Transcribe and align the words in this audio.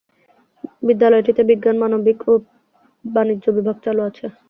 বিদ্যালয়টিতে 0.87 1.41
বিজ্ঞান, 1.49 1.75
মানবিক 1.81 2.19
ও 2.27 2.33
বাণিজ্য 3.05 3.45
বিভাগ 3.57 3.77
চালু 3.85 4.01
আছে। 4.09 4.25